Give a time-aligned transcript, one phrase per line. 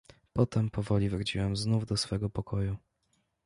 [0.33, 2.77] "Potem powoli wróciłem znów do swego pokoju."